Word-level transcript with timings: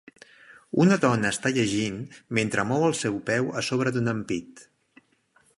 Una 0.85 0.95
dona 1.03 1.31
està 1.35 1.51
llegint 1.57 2.01
mentre 2.39 2.67
mou 2.71 2.89
el 2.89 2.97
seu 3.03 3.23
peu 3.31 3.55
a 3.63 3.67
sobre 3.71 3.97
d"un 3.99 4.15
ampit. 4.19 4.69